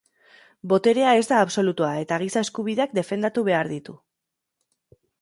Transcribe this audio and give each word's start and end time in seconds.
Boterea 0.71 1.11
ez 1.19 1.25
da 1.33 1.41
absolutua 1.49 1.91
eta 2.05 2.19
giza 2.25 2.45
eskubideak 2.47 2.99
defendatu 3.01 3.47
behar 3.53 3.73
ditu. 3.79 4.01